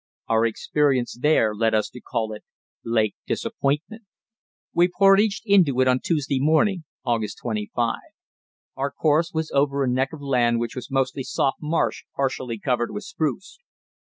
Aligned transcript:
Our 0.27 0.47
experience 0.47 1.15
there 1.21 1.53
led 1.53 1.75
us 1.75 1.87
to 1.91 2.01
call 2.01 2.33
it 2.33 2.43
Lake 2.83 3.13
Disappointment. 3.27 4.01
We 4.73 4.87
portaged 4.87 5.43
into 5.45 5.79
it 5.79 5.87
on 5.87 5.99
Tuesday 5.99 6.39
morning 6.39 6.85
(August 7.05 7.37
25). 7.43 7.97
Our 8.75 8.89
course 8.89 9.31
was 9.31 9.51
over 9.51 9.83
a 9.83 9.87
neck 9.87 10.11
of 10.11 10.19
land 10.19 10.59
which 10.59 10.75
was 10.75 10.89
mostly 10.89 11.21
soft 11.21 11.57
marsh 11.61 12.05
partially 12.15 12.57
covered 12.57 12.89
with 12.89 13.03
spruce. 13.03 13.59